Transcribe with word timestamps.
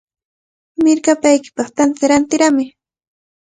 ¡Mirkapaykipaq 0.83 1.67
tantata 1.75 2.05
rantiramuy! 2.09 2.67